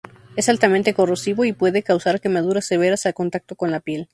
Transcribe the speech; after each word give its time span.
Es 0.35 0.49
altamente 0.49 0.95
corrosivo, 0.95 1.45
y 1.45 1.53
puede 1.53 1.83
causar 1.83 2.19
quemaduras 2.21 2.65
severas 2.65 3.05
al 3.05 3.13
contacto 3.13 3.55
con 3.55 3.69
la 3.69 3.81
piel. 3.81 4.09